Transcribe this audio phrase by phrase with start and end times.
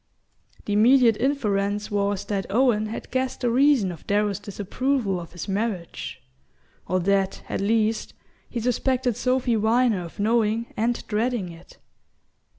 [0.65, 5.47] The immediate inference was that Owen had guessed the reason of Darrow's disapproval of his
[5.47, 6.23] marriage,
[6.87, 8.15] or that, at least,
[8.49, 11.77] he suspected Sophy Viner of knowing and dreading it.